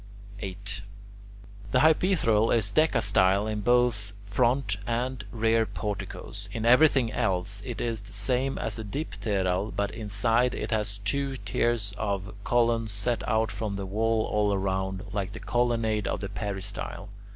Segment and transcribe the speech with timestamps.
[0.39, 0.81] 8.
[1.69, 6.49] The hypaethral is decastyle in both front and rear porticoes.
[6.51, 11.35] In everything else it is the same as the dipteral, but inside it has two
[11.35, 16.29] tiers of columns set out from the wall all round, like the colonnade of a
[16.29, 17.09] peristyle.